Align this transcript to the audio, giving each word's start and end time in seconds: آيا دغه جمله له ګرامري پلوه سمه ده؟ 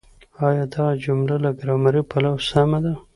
آيا 0.47 0.63
دغه 0.73 0.87
جمله 1.05 1.35
له 1.43 1.49
ګرامري 1.59 2.01
پلوه 2.11 2.39
سمه 2.49 2.79
ده؟ 2.83 2.93